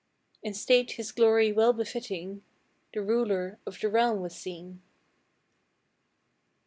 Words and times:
In 0.41 0.55
state 0.55 0.93
his 0.93 1.11
glory 1.11 1.51
well 1.51 1.73
befitting, 1.73 2.41
The 2.91 3.03
ruler 3.03 3.59
of 3.67 3.79
the 3.79 3.87
realm 3.87 4.19
was 4.21 4.33
seen. 4.35 4.81